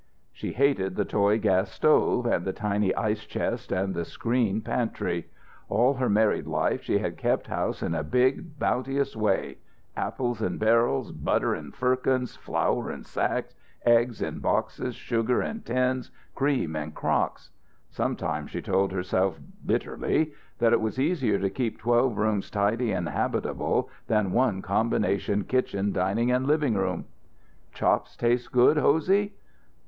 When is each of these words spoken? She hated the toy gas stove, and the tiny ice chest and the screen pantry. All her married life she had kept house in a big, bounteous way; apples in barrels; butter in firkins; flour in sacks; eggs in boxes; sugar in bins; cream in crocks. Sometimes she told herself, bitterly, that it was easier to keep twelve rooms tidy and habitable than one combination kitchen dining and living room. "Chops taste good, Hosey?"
She 0.31 0.53
hated 0.53 0.95
the 0.95 1.05
toy 1.05 1.37
gas 1.37 1.69
stove, 1.69 2.25
and 2.25 2.43
the 2.43 2.53
tiny 2.53 2.91
ice 2.95 3.23
chest 3.23 3.71
and 3.71 3.93
the 3.93 4.03
screen 4.03 4.61
pantry. 4.61 5.27
All 5.69 5.93
her 5.93 6.09
married 6.09 6.47
life 6.47 6.81
she 6.81 6.97
had 6.97 7.17
kept 7.19 7.45
house 7.45 7.83
in 7.83 7.93
a 7.93 8.03
big, 8.03 8.57
bounteous 8.57 9.15
way; 9.15 9.59
apples 9.95 10.41
in 10.41 10.57
barrels; 10.57 11.11
butter 11.11 11.53
in 11.53 11.71
firkins; 11.71 12.35
flour 12.35 12.91
in 12.91 13.03
sacks; 13.03 13.53
eggs 13.85 14.23
in 14.23 14.39
boxes; 14.39 14.95
sugar 14.95 15.39
in 15.43 15.59
bins; 15.59 16.09
cream 16.33 16.75
in 16.75 16.93
crocks. 16.93 17.51
Sometimes 17.91 18.49
she 18.49 18.61
told 18.63 18.91
herself, 18.91 19.39
bitterly, 19.63 20.33
that 20.57 20.73
it 20.73 20.81
was 20.81 20.97
easier 20.99 21.37
to 21.37 21.47
keep 21.51 21.77
twelve 21.77 22.17
rooms 22.17 22.49
tidy 22.49 22.91
and 22.91 23.07
habitable 23.07 23.87
than 24.07 24.31
one 24.31 24.63
combination 24.63 25.43
kitchen 25.43 25.91
dining 25.91 26.31
and 26.31 26.47
living 26.47 26.73
room. 26.73 27.05
"Chops 27.71 28.17
taste 28.17 28.51
good, 28.51 28.77
Hosey?" 28.77 29.35